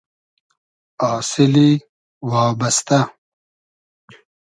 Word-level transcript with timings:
آسیلی 1.11 1.71
وابئستۂ 2.29 2.99